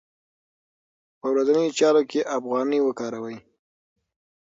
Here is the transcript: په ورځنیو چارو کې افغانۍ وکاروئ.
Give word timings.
په 1.19 1.25
ورځنیو 1.33 1.75
چارو 1.79 2.01
کې 2.09 2.29
افغانۍ 2.37 2.79
وکاروئ. 2.83 3.37